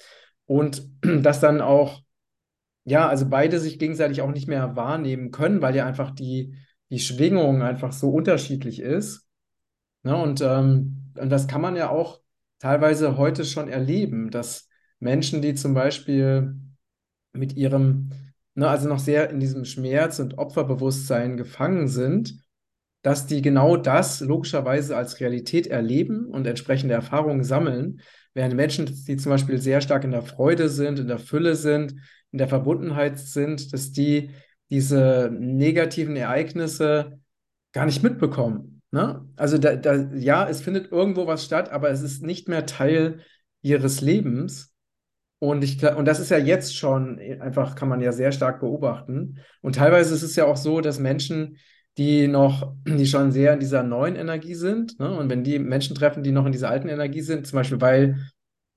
[0.45, 2.01] und dass dann auch,
[2.85, 6.55] ja, also beide sich gegenseitig auch nicht mehr wahrnehmen können, weil ja einfach die
[6.93, 9.27] die Schwingung einfach so unterschiedlich ist.
[10.03, 10.15] Ne?
[10.15, 12.21] Und, ähm, und das kann man ja auch
[12.59, 16.55] teilweise heute schon erleben, dass Menschen, die zum Beispiel
[17.33, 18.11] mit ihrem,
[18.53, 22.42] ne, also noch sehr in diesem Schmerz- und Opferbewusstsein gefangen sind,
[23.03, 28.01] dass die genau das logischerweise als Realität erleben und entsprechende Erfahrungen sammeln,
[28.33, 31.95] während Menschen, die zum Beispiel sehr stark in der Freude sind, in der Fülle sind,
[32.31, 34.31] in der Verbundenheit sind, dass die
[34.69, 37.19] diese negativen Ereignisse
[37.73, 38.81] gar nicht mitbekommen.
[38.91, 39.27] Ne?
[39.35, 43.19] Also da, da, ja, es findet irgendwo was statt, aber es ist nicht mehr Teil
[43.61, 44.73] ihres Lebens.
[45.39, 49.39] Und, ich, und das ist ja jetzt schon einfach, kann man ja sehr stark beobachten.
[49.61, 51.57] Und teilweise ist es ja auch so, dass Menschen,
[51.97, 55.15] die noch, die schon sehr in dieser neuen Energie sind, ne?
[55.15, 58.19] und wenn die Menschen treffen, die noch in dieser alten Energie sind, zum Beispiel weil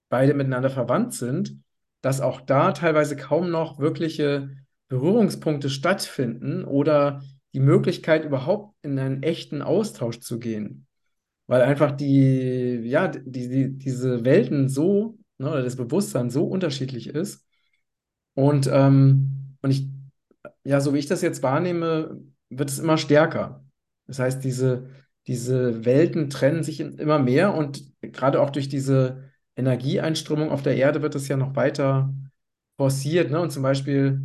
[0.09, 1.59] beide miteinander verwandt sind,
[2.01, 4.51] dass auch da teilweise kaum noch wirkliche
[4.89, 7.23] Berührungspunkte stattfinden oder
[7.55, 10.87] die Möglichkeit, überhaupt in einen echten Austausch zu gehen.
[11.47, 17.09] Weil einfach die, ja, die, die, diese Welten so, ne, oder das Bewusstsein so unterschiedlich
[17.09, 17.47] ist.
[18.35, 19.89] Und, ähm, und ich,
[20.65, 23.65] ja, so wie ich das jetzt wahrnehme, wird es immer stärker.
[24.07, 24.91] Das heißt, diese,
[25.27, 29.25] diese Welten trennen sich immer mehr und gerade auch durch diese
[29.57, 32.15] Energieeinströmung auf der Erde wird es ja noch weiter
[32.77, 33.31] forciert.
[33.31, 33.41] Ne?
[33.41, 34.21] Und zum Beispiel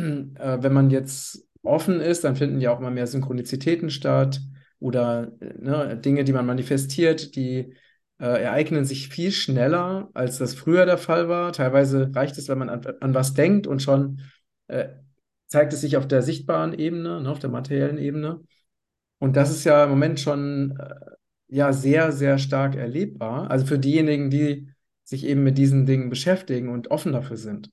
[0.00, 4.40] äh, wenn man jetzt offen ist, dann finden ja auch immer mehr Synchronizitäten statt
[4.78, 7.74] oder ne, Dinge, die man manifestiert, die
[8.18, 11.52] äh, ereignen sich viel schneller, als das früher der Fall war.
[11.52, 14.22] Teilweise reicht es, wenn man an, an was denkt und schon
[14.68, 14.88] äh,
[15.50, 18.40] zeigt es sich auf der sichtbaren Ebene, ne, auf der materiellen Ebene.
[19.18, 20.94] Und das ist ja im Moment schon äh,
[21.48, 23.50] ja sehr, sehr stark erlebbar.
[23.50, 24.70] Also für diejenigen, die
[25.04, 27.70] sich eben mit diesen Dingen beschäftigen und offen dafür sind.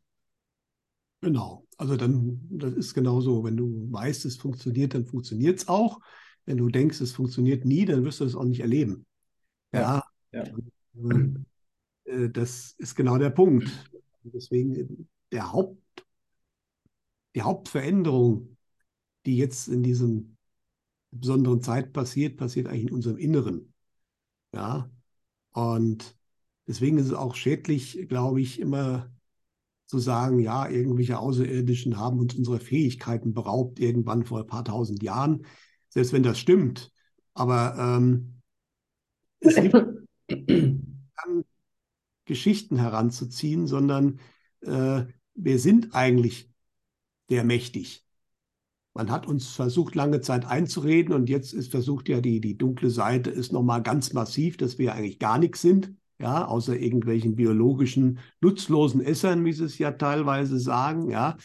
[1.21, 1.65] Genau.
[1.77, 5.99] Also dann, das ist genauso, wenn du weißt, es funktioniert, dann funktioniert es auch.
[6.45, 9.05] Wenn du denkst, es funktioniert nie, dann wirst du es auch nicht erleben.
[9.71, 10.43] Ja, ja.
[10.43, 11.19] ja.
[12.05, 13.69] Äh, das ist genau der Punkt.
[14.23, 15.77] Deswegen der Haupt,
[17.37, 18.57] die Hauptveränderung,
[19.27, 20.37] die jetzt in diesem
[21.11, 23.75] besonderen Zeit passiert, passiert eigentlich in unserem Inneren.
[24.55, 24.89] Ja,
[25.51, 26.17] und
[26.65, 29.11] deswegen ist es auch schädlich, glaube ich, immer
[29.85, 35.03] zu sagen, ja, irgendwelche Außerirdischen haben uns unsere Fähigkeiten beraubt, irgendwann vor ein paar tausend
[35.03, 35.45] Jahren,
[35.89, 36.91] selbst wenn das stimmt.
[37.35, 38.41] Aber ähm,
[39.41, 39.75] es hilft
[40.27, 41.45] dann,
[42.25, 44.19] Geschichten heranzuziehen, sondern
[44.61, 46.49] äh, wir sind eigentlich
[47.29, 48.05] der mächtig.
[48.93, 52.89] Man hat uns versucht, lange Zeit einzureden und jetzt ist versucht ja die, die dunkle
[52.89, 58.19] Seite ist nochmal ganz massiv, dass wir eigentlich gar nichts sind ja, außer irgendwelchen biologischen
[58.41, 61.37] nutzlosen Essern, wie sie es ja teilweise sagen, ja.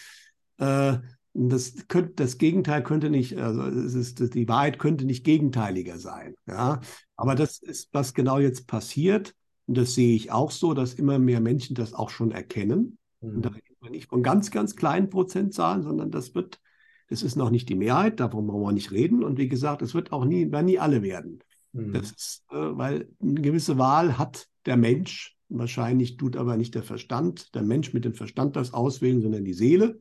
[0.59, 0.99] Äh,
[1.35, 6.35] das, könnte, das Gegenteil könnte nicht, also es ist, die Wahrheit könnte nicht gegenteiliger sein.
[6.47, 6.81] Ja?
[7.17, 9.35] Aber das ist, was genau jetzt passiert.
[9.67, 12.99] Und das sehe ich auch so, dass immer mehr Menschen das auch schon erkennen.
[13.23, 13.37] Mhm.
[13.37, 16.61] Und da wir nicht von ganz, ganz kleinen Prozentzahlen, sondern das wird,
[17.09, 19.23] das ist noch nicht die Mehrheit, davon brauchen wir nicht reden.
[19.25, 21.43] Und wie gesagt, es wird auch nie, werden nie alle werden.
[21.73, 21.93] Mhm.
[21.93, 25.37] Das ist, äh, weil eine gewisse Wahl hat der Mensch.
[25.49, 29.53] Wahrscheinlich tut aber nicht der Verstand, der Mensch mit dem Verstand das auswählen, sondern die
[29.53, 30.01] Seele.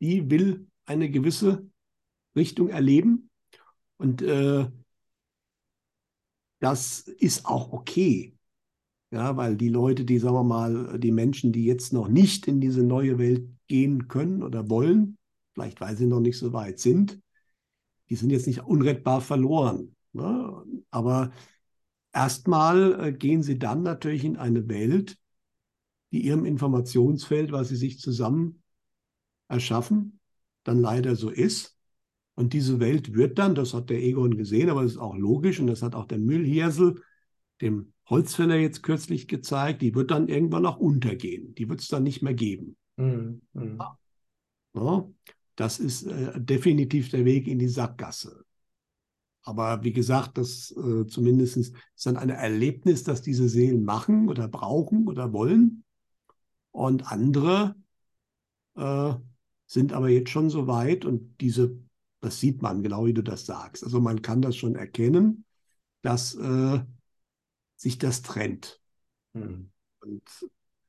[0.00, 1.66] Die will eine gewisse
[2.34, 3.30] Richtung erleben.
[3.98, 4.66] Und äh,
[6.60, 8.35] das ist auch okay.
[9.16, 12.60] Ja, weil die Leute, die, sagen wir mal, die Menschen, die jetzt noch nicht in
[12.60, 15.16] diese neue Welt gehen können oder wollen,
[15.54, 17.18] vielleicht weil sie noch nicht so weit sind,
[18.10, 19.96] die sind jetzt nicht unrettbar verloren.
[20.12, 20.62] Ne?
[20.90, 21.32] Aber
[22.16, 25.18] Erstmal äh, gehen sie dann natürlich in eine Welt,
[26.12, 28.62] die ihrem Informationsfeld, was sie sich zusammen
[29.48, 30.18] erschaffen,
[30.64, 31.76] dann leider so ist.
[32.34, 35.60] Und diese Welt wird dann, das hat der Egon gesehen, aber das ist auch logisch
[35.60, 37.02] und das hat auch der Müllhirsel
[37.60, 41.54] dem Holzfäller jetzt kürzlich gezeigt, die wird dann irgendwann auch untergehen.
[41.54, 42.76] Die wird es dann nicht mehr geben.
[42.96, 43.78] Mhm.
[44.74, 45.08] Ja,
[45.56, 48.44] das ist äh, definitiv der Weg in die Sackgasse.
[49.42, 54.48] Aber wie gesagt, das äh, zumindest ist dann ein Erlebnis, das diese Seelen machen oder
[54.48, 55.84] brauchen oder wollen.
[56.72, 57.76] Und andere
[58.74, 59.14] äh,
[59.66, 61.76] sind aber jetzt schon so weit und diese,
[62.20, 63.82] das sieht man genau, wie du das sagst.
[63.82, 65.44] Also man kann das schon erkennen,
[66.02, 66.80] dass äh,
[67.76, 68.80] sich das trennt.
[69.34, 69.70] Hm.
[70.00, 70.22] Und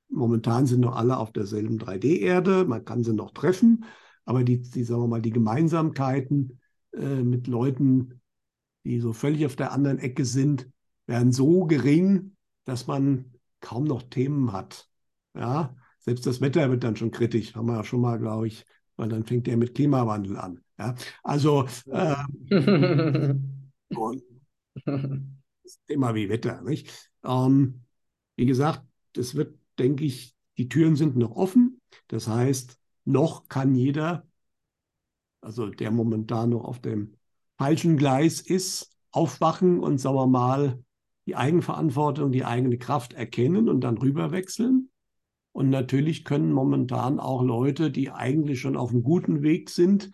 [0.10, 3.86] momentan sind noch alle auf derselben 3D-Erde, man kann sie noch treffen,
[4.26, 6.60] aber die, die, sagen wir mal, die Gemeinsamkeiten
[6.94, 8.22] äh, mit Leuten,
[8.84, 10.70] die so völlig auf der anderen Ecke sind,
[11.06, 14.88] werden so gering, dass man kaum noch Themen hat.
[15.34, 18.66] Ja, selbst das Wetter wird dann schon kritisch, haben wir ja schon mal, glaube ich,
[18.96, 20.62] weil dann fängt der mit Klimawandel an.
[20.78, 22.16] Ja, also äh,
[25.68, 26.62] das Thema wie Wetter.
[26.62, 27.12] Nicht?
[27.24, 27.82] Ähm,
[28.36, 31.82] wie gesagt, das wird, denke ich, die Türen sind noch offen.
[32.08, 34.26] Das heißt, noch kann jeder,
[35.42, 37.14] also der momentan noch auf dem
[37.58, 40.84] falschen Gleis ist, aufwachen und, sagen wir mal,
[41.26, 44.90] die Eigenverantwortung, die eigene Kraft erkennen und dann rüberwechseln.
[45.52, 50.12] Und natürlich können momentan auch Leute, die eigentlich schon auf einem guten Weg sind,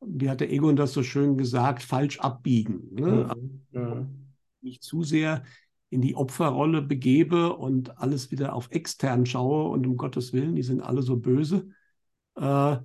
[0.00, 2.88] wie hat der Egon das so schön gesagt, falsch abbiegen.
[2.92, 3.30] Ne?
[3.72, 3.80] Mhm.
[3.80, 4.29] Mhm.
[4.62, 5.42] Nicht zu sehr
[5.90, 10.62] in die Opferrolle begebe und alles wieder auf extern schaue und um Gottes Willen, die
[10.62, 11.68] sind alle so böse.
[12.36, 12.76] Äh,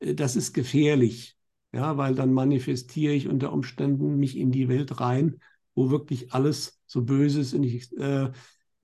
[0.00, 1.36] das ist gefährlich.
[1.72, 5.38] Ja, weil dann manifestiere ich unter Umständen mich in die Welt rein,
[5.74, 8.30] wo wirklich alles so böse ist und ich, äh,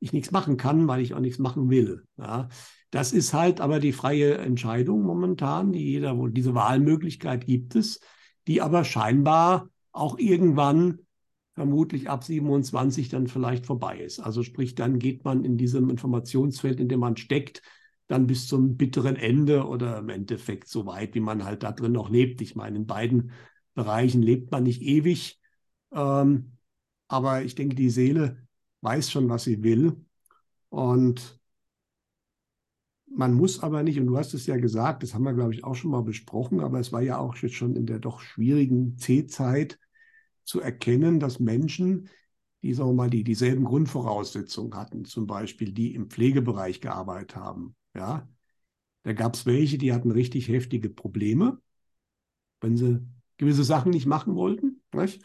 [0.01, 2.05] ich nichts machen kann, weil ich auch nichts machen will.
[2.19, 2.49] Ja,
[2.91, 8.01] das ist halt aber die freie Entscheidung momentan, die jeder wohl, diese Wahlmöglichkeit gibt es,
[8.47, 11.01] die aber scheinbar auch irgendwann
[11.55, 14.21] vermutlich ab 27 dann vielleicht vorbei ist.
[14.21, 17.63] Also sprich, dann geht man in diesem Informationsfeld, in dem man steckt,
[18.07, 21.93] dann bis zum bitteren Ende oder im Endeffekt so weit, wie man halt da drin
[21.93, 22.41] noch lebt.
[22.41, 23.33] Ich meine, in beiden
[23.75, 25.41] Bereichen lebt man nicht ewig.
[25.93, 26.53] Ähm,
[27.09, 28.47] aber ich denke, die Seele
[28.81, 30.05] weiß schon, was sie will.
[30.69, 31.41] Und
[33.07, 35.65] man muss aber nicht, und du hast es ja gesagt, das haben wir, glaube ich,
[35.65, 39.79] auch schon mal besprochen, aber es war ja auch schon in der doch schwierigen C-Zeit
[40.45, 42.09] zu erkennen, dass Menschen,
[42.63, 47.75] die, sagen wir mal, die dieselben Grundvoraussetzungen hatten, zum Beispiel die im Pflegebereich gearbeitet haben,
[47.95, 48.29] ja,
[49.05, 51.61] da gab es welche, die hatten richtig heftige Probleme,
[52.61, 54.83] wenn sie gewisse Sachen nicht machen wollten.
[54.95, 55.23] Nicht?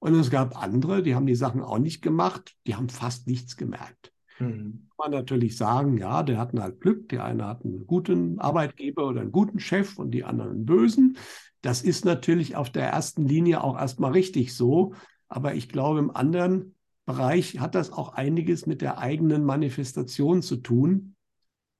[0.00, 3.56] Und es gab andere, die haben die Sachen auch nicht gemacht, die haben fast nichts
[3.56, 4.12] gemerkt.
[4.38, 4.88] Mhm.
[4.96, 9.06] Kann man natürlich sagen, ja, der hat halt Glück, der eine hat einen guten Arbeitgeber
[9.06, 11.16] oder einen guten Chef und die anderen einen bösen.
[11.64, 14.92] Das ist natürlich auf der ersten Linie auch erstmal richtig so,
[15.28, 16.74] aber ich glaube, im anderen
[17.06, 21.16] Bereich hat das auch einiges mit der eigenen Manifestation zu tun,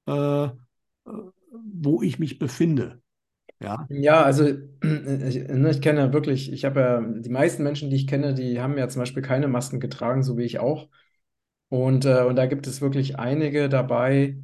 [0.06, 0.48] äh,
[1.04, 3.02] wo ich mich befinde.
[3.60, 7.96] Ja, ja also ich, ne, ich kenne wirklich, ich habe ja, die meisten Menschen, die
[7.96, 10.88] ich kenne, die haben ja zum Beispiel keine Masken getragen, so wie ich auch.
[11.68, 14.38] Und, äh, und da gibt es wirklich einige dabei,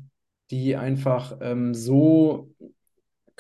[0.51, 2.55] die einfach ähm, so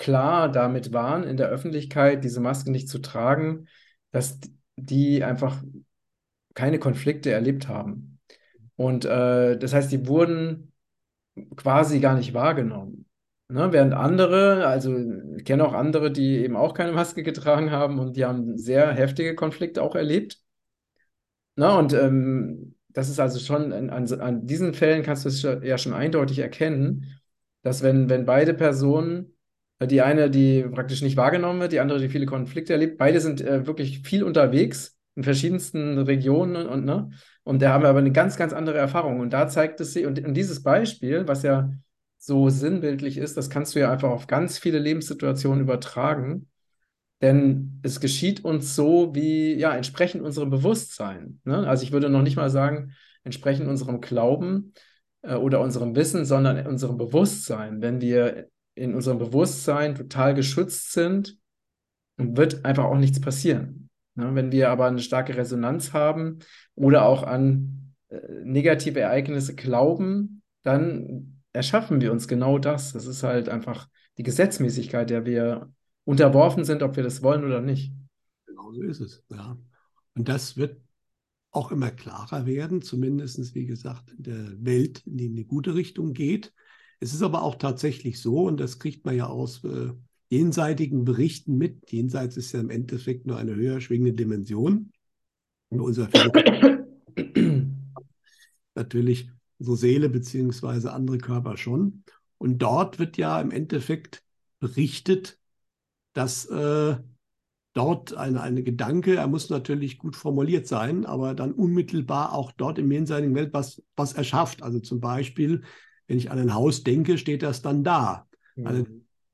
[0.00, 3.68] klar damit waren, in der Öffentlichkeit diese Maske nicht zu tragen,
[4.10, 4.40] dass
[4.76, 5.62] die einfach
[6.54, 8.18] keine Konflikte erlebt haben.
[8.76, 10.72] Und äh, das heißt, die wurden
[11.56, 13.06] quasi gar nicht wahrgenommen.
[13.48, 13.72] Ne?
[13.72, 14.96] Während andere, also
[15.36, 18.92] ich kenne auch andere, die eben auch keine Maske getragen haben und die haben sehr
[18.92, 20.40] heftige Konflikte auch erlebt.
[21.56, 21.76] Ne?
[21.76, 25.92] Und ähm, das ist also schon, an, an, diesen Fällen kannst du es ja schon
[25.92, 27.20] eindeutig erkennen,
[27.62, 29.36] dass wenn, wenn beide Personen,
[29.86, 33.40] die eine, die praktisch nicht wahrgenommen wird, die andere, die viele Konflikte erlebt, beide sind
[33.40, 37.10] äh, wirklich viel unterwegs in verschiedensten Regionen und, ne?
[37.42, 39.20] Und da haben wir aber eine ganz, ganz andere Erfahrung.
[39.20, 41.72] Und da zeigt es sich, und, und dieses Beispiel, was ja
[42.18, 46.48] so sinnbildlich ist, das kannst du ja einfach auf ganz viele Lebenssituationen übertragen.
[47.22, 51.40] Denn es geschieht uns so wie, ja, entsprechend unserem Bewusstsein.
[51.44, 51.66] Ne?
[51.66, 52.92] Also ich würde noch nicht mal sagen,
[53.24, 54.72] entsprechend unserem Glauben
[55.22, 57.82] äh, oder unserem Wissen, sondern unserem Bewusstsein.
[57.82, 61.38] Wenn wir in unserem Bewusstsein total geschützt sind,
[62.16, 63.90] wird einfach auch nichts passieren.
[64.14, 64.34] Ne?
[64.34, 66.40] Wenn wir aber eine starke Resonanz haben
[66.74, 72.92] oder auch an äh, negative Ereignisse glauben, dann erschaffen wir uns genau das.
[72.92, 75.72] Das ist halt einfach die Gesetzmäßigkeit, der wir
[76.04, 77.92] unterworfen sind, ob wir das wollen oder nicht.
[78.46, 79.56] Genau so ist es, ja.
[80.14, 80.80] Und das wird
[81.52, 86.12] auch immer klarer werden, zumindest, wie gesagt, in der Welt, in die eine gute Richtung
[86.12, 86.52] geht.
[87.00, 89.92] Es ist aber auch tatsächlich so, und das kriegt man ja aus äh,
[90.28, 91.90] jenseitigen Berichten mit.
[91.90, 94.92] Jenseits ist ja im Endeffekt nur eine höher schwingende Dimension.
[95.70, 96.08] Und unser
[98.74, 102.04] natürlich unsere Seele beziehungsweise andere Körper schon.
[102.38, 104.22] Und dort wird ja im Endeffekt
[104.58, 105.38] berichtet,
[106.12, 106.96] dass äh,
[107.74, 112.78] dort eine, eine Gedanke, er muss natürlich gut formuliert sein, aber dann unmittelbar auch dort
[112.78, 114.62] im jenseitigen Welt was, was erschafft.
[114.62, 115.62] Also zum Beispiel,
[116.10, 118.26] wenn ich an ein Haus denke, steht das dann da.
[118.56, 118.66] Mhm.
[118.66, 118.84] Also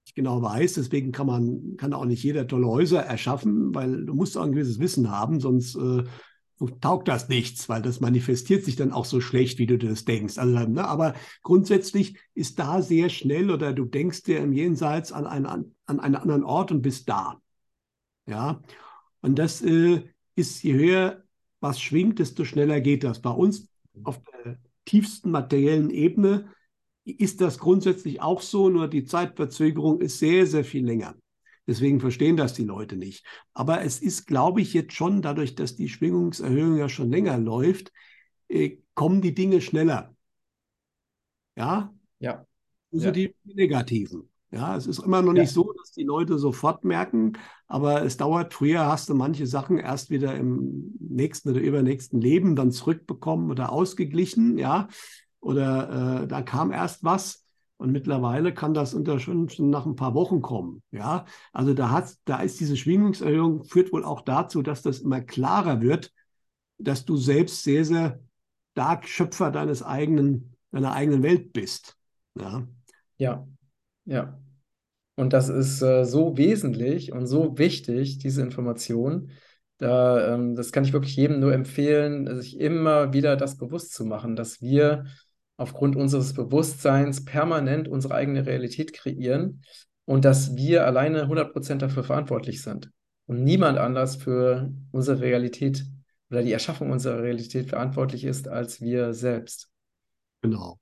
[0.04, 4.12] ich genau weiß, deswegen kann man, kann auch nicht jeder tolle Häuser erschaffen, weil du
[4.12, 6.04] musst auch ein gewisses Wissen haben, sonst äh,
[6.82, 10.36] taugt das nichts, weil das manifestiert sich dann auch so schlecht, wie du das denkst.
[10.36, 15.26] Also, ne, aber grundsätzlich ist da sehr schnell oder du denkst dir im Jenseits an
[15.26, 17.40] einen, an einen anderen Ort und bist da.
[18.26, 18.60] Ja,
[19.22, 20.02] und das äh,
[20.34, 21.22] ist, je höher
[21.60, 23.22] was schwingt, desto schneller geht das.
[23.22, 23.66] Bei uns
[24.04, 26.50] auf der tiefsten materiellen Ebene
[27.06, 31.14] ist das grundsätzlich auch so, nur die Zeitverzögerung ist sehr, sehr viel länger.
[31.66, 33.24] Deswegen verstehen das die Leute nicht.
[33.52, 37.92] Aber es ist, glaube ich, jetzt schon dadurch, dass die Schwingungserhöhung ja schon länger läuft,
[38.48, 40.14] äh, kommen die Dinge schneller.
[41.56, 41.92] Ja?
[42.18, 42.46] Ja.
[42.90, 43.54] Positiv ja.
[43.54, 44.28] negativen.
[44.52, 45.42] Ja, es ist immer noch ja.
[45.42, 47.32] nicht so, dass die Leute sofort merken,
[47.66, 48.54] aber es dauert.
[48.54, 53.72] Früher hast du manche Sachen erst wieder im nächsten oder übernächsten Leben dann zurückbekommen oder
[53.72, 54.88] ausgeglichen, ja.
[55.40, 57.44] Oder äh, da kam erst was.
[57.78, 60.82] Und mittlerweile kann das unter schon, schon nach ein paar Wochen kommen.
[60.92, 65.20] Ja, also da hat, da ist diese Schwingungserhöhung führt wohl auch dazu, dass das immer
[65.20, 66.10] klarer wird,
[66.78, 68.20] dass du selbst sehr, sehr
[68.72, 71.96] stark Schöpfer deines eigenen, deiner eigenen Welt bist.
[72.34, 72.66] Ja,
[73.18, 73.46] ja.
[74.04, 74.38] ja.
[75.16, 79.30] Und das ist äh, so wesentlich und so wichtig, diese Information.
[79.78, 84.04] Da, ähm, das kann ich wirklich jedem nur empfehlen, sich immer wieder das bewusst zu
[84.04, 85.06] machen, dass wir
[85.56, 89.62] aufgrund unseres Bewusstseins permanent unsere eigene Realität kreieren
[90.04, 92.90] und dass wir alleine 100% dafür verantwortlich sind
[93.26, 95.84] und niemand anders für unsere Realität
[96.30, 99.70] oder die Erschaffung unserer Realität verantwortlich ist als wir selbst.
[100.42, 100.78] Genau.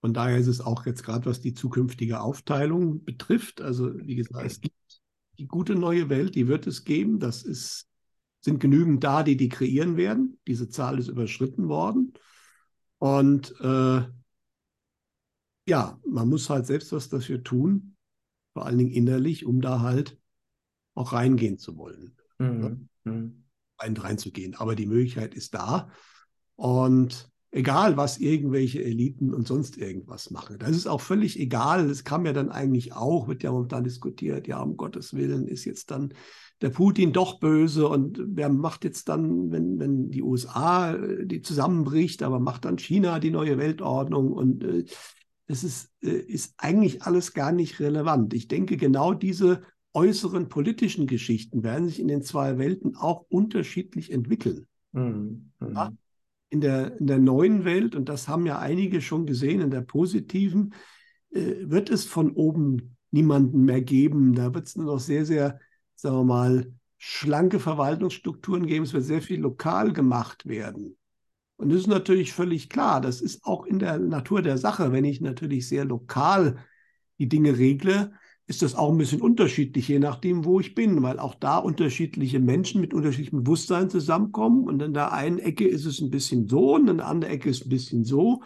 [0.00, 3.60] Von daher ist es auch jetzt gerade, was die zukünftige Aufteilung betrifft.
[3.60, 4.74] Also, wie gesagt, es gibt
[5.38, 7.18] die gute neue Welt, die wird es geben.
[7.18, 7.86] Das ist,
[8.40, 10.38] sind genügend da, die die kreieren werden.
[10.46, 12.14] Diese Zahl ist überschritten worden.
[13.00, 14.02] Und äh,
[15.66, 17.96] ja, man muss halt selbst was dafür tun,
[18.52, 20.18] vor allen Dingen innerlich, um da halt
[20.94, 22.14] auch reingehen zu wollen.
[22.38, 22.60] Mhm.
[22.60, 22.88] Ne?
[23.04, 23.44] Mhm.
[23.78, 24.54] Rein, reinzugehen.
[24.54, 25.90] Aber die Möglichkeit ist da.
[26.56, 30.56] Und Egal, was irgendwelche Eliten und sonst irgendwas machen.
[30.60, 31.88] Das ist auch völlig egal.
[31.88, 35.64] Das kam ja dann eigentlich auch, wird ja momentan diskutiert, ja, um Gottes Willen ist
[35.64, 36.14] jetzt dann
[36.60, 41.42] der Putin doch böse und wer macht jetzt dann, wenn, wenn die USA äh, die
[41.42, 44.84] zusammenbricht, aber macht dann China die neue Weltordnung und äh,
[45.46, 48.34] das ist, äh, ist eigentlich alles gar nicht relevant.
[48.34, 49.62] Ich denke, genau diese
[49.94, 54.66] äußeren politischen Geschichten werden sich in den zwei Welten auch unterschiedlich entwickeln.
[54.92, 55.50] Mhm.
[55.58, 55.74] Mhm.
[55.74, 55.92] Ja?
[56.50, 59.82] In, der, in der neuen Welt, und das haben ja einige schon gesehen, in der
[59.82, 60.74] positiven,
[61.30, 64.34] äh, wird es von oben niemanden mehr geben.
[64.34, 65.58] Da wird es nur noch sehr, sehr,
[65.94, 68.84] sagen wir mal, schlanke Verwaltungsstrukturen geben.
[68.84, 70.96] Es wird sehr viel lokal gemacht werden.
[71.56, 73.00] Und das ist natürlich völlig klar.
[73.00, 74.92] Das ist auch in der Natur der Sache.
[74.92, 76.56] Wenn ich natürlich sehr lokal
[77.18, 78.12] die Dinge regle,
[78.50, 82.40] ist das auch ein bisschen unterschiedlich, je nachdem, wo ich bin, weil auch da unterschiedliche
[82.40, 84.64] Menschen mit unterschiedlichem Bewusstsein zusammenkommen.
[84.64, 87.48] Und in der einen Ecke ist es ein bisschen so und in der anderen Ecke
[87.48, 88.42] ist es ein bisschen so.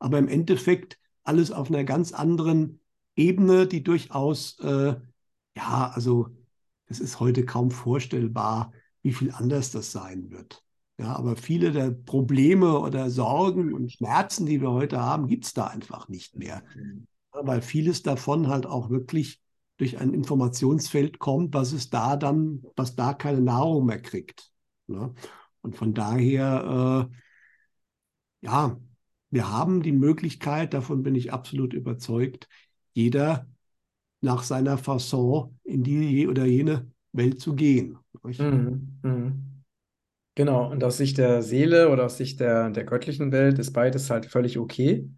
[0.00, 2.80] Aber im Endeffekt alles auf einer ganz anderen
[3.14, 4.96] Ebene, die durchaus, äh,
[5.56, 6.30] ja, also
[6.86, 10.64] es ist heute kaum vorstellbar, wie viel anders das sein wird.
[10.98, 15.54] Ja, aber viele der Probleme oder Sorgen und Schmerzen, die wir heute haben, gibt es
[15.54, 16.64] da einfach nicht mehr.
[16.74, 17.06] Mhm.
[17.30, 19.43] Weil vieles davon halt auch wirklich
[19.76, 24.50] durch ein Informationsfeld kommt, was es da dann, was da keine Nahrung mehr kriegt.
[24.86, 25.12] Ne?
[25.62, 28.78] Und von daher, äh, ja,
[29.30, 32.48] wir haben die Möglichkeit, davon bin ich absolut überzeugt,
[32.92, 33.48] jeder
[34.20, 37.98] nach seiner Fasson in die oder jene Welt zu gehen.
[38.22, 39.54] Mhm, mhm.
[40.36, 44.10] Genau, und aus Sicht der Seele oder aus Sicht der, der göttlichen Welt ist beides
[44.10, 45.08] halt völlig okay.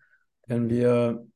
[0.49, 1.27] Denn wir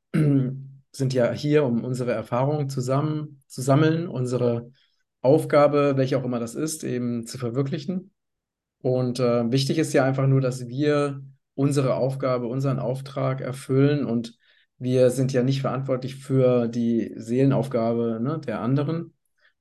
[0.92, 4.72] sind ja hier, um unsere Erfahrungen zusammen zu sammeln, unsere
[5.20, 8.12] Aufgabe, welche auch immer das ist, eben zu verwirklichen.
[8.82, 11.22] Und äh, wichtig ist ja einfach nur, dass wir
[11.54, 14.38] unsere Aufgabe, unseren Auftrag erfüllen und
[14.78, 19.12] wir sind ja nicht verantwortlich für die Seelenaufgabe ne, der anderen.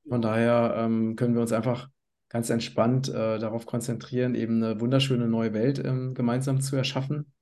[0.08, 1.90] Von daher ähm, können wir uns einfach
[2.30, 7.34] ganz entspannt äh, darauf konzentrieren, eben eine wunderschöne neue Welt ähm, gemeinsam zu erschaffen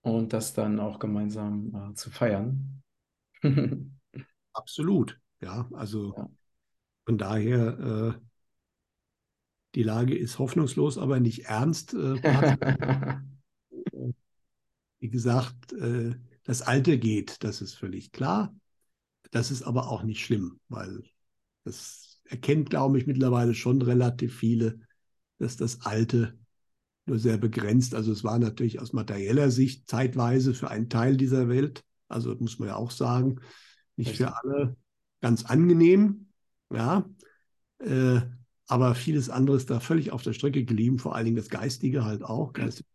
[0.00, 2.83] und das dann auch gemeinsam äh, zu feiern.
[4.52, 5.68] Absolut, ja.
[5.72, 6.28] Also ja.
[7.06, 8.20] von daher, äh,
[9.74, 11.94] die Lage ist hoffnungslos, aber nicht ernst.
[11.94, 12.14] Äh,
[15.00, 16.14] Wie gesagt, äh,
[16.44, 18.54] das Alte geht, das ist völlig klar.
[19.30, 21.02] Das ist aber auch nicht schlimm, weil
[21.64, 24.80] das erkennt, glaube ich, mittlerweile schon relativ viele,
[25.38, 26.38] dass das Alte
[27.06, 31.48] nur sehr begrenzt, also es war natürlich aus materieller Sicht zeitweise für einen Teil dieser
[31.48, 33.40] Welt also muss man ja auch sagen,
[33.96, 34.76] nicht für alle
[35.20, 36.28] ganz angenehm,
[36.72, 37.08] ja.
[37.78, 38.20] Äh,
[38.66, 42.04] aber vieles andere ist da völlig auf der Strecke geblieben, vor allen Dingen das Geistige
[42.04, 42.88] halt auch, geistige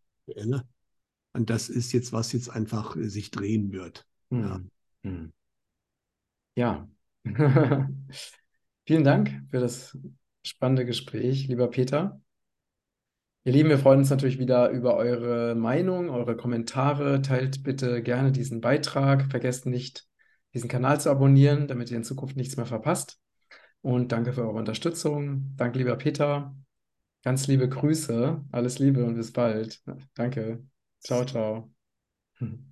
[1.33, 4.07] Und das ist jetzt, was jetzt einfach äh, sich drehen wird.
[4.31, 5.31] Hm.
[6.55, 6.87] Ja.
[7.25, 7.25] ja.
[8.85, 9.97] Vielen Dank für das
[10.43, 12.19] spannende Gespräch, lieber Peter.
[13.45, 17.21] Ihr Lieben, wir freuen uns natürlich wieder über eure Meinung, eure Kommentare.
[17.21, 19.31] Teilt bitte gerne diesen Beitrag.
[19.31, 20.07] Vergesst nicht,
[20.53, 23.19] diesen Kanal zu abonnieren, damit ihr in Zukunft nichts mehr verpasst.
[23.81, 25.53] Und danke für eure Unterstützung.
[25.55, 26.53] Danke, lieber Peter.
[27.23, 28.43] Ganz liebe Grüße.
[28.51, 29.81] Alles Liebe und bis bald.
[30.15, 30.63] Danke.
[30.99, 31.71] Ciao, ciao.